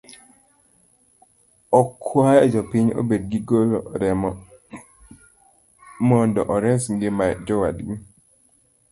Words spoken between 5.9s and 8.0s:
mondo ores ngima jowadgi.